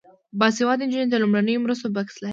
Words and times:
باسواده 0.39 0.83
نجونې 0.87 1.07
د 1.09 1.15
لومړنیو 1.23 1.63
مرستو 1.63 1.93
بکس 1.95 2.15
لري. 2.21 2.29